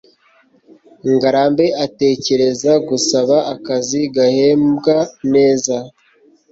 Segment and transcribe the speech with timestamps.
[1.13, 4.95] ngarambe atekereza gusaba akazi gahembwa
[5.33, 5.75] neza